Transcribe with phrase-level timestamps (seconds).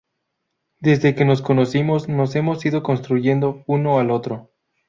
[0.79, 4.49] Desde que nos conocimos nos hemos ido construyendo uno al otro.